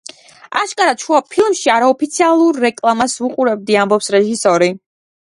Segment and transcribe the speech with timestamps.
[0.61, 4.77] აშკარად შუა ფილმში არაოფიციალურ რეკლამას ვუყურებდი– ამბობს რეჟისორი.